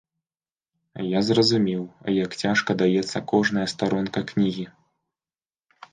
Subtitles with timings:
[1.07, 1.83] Я зразумеў,
[2.25, 4.65] як цяжка даецца кожная старонка кнігі.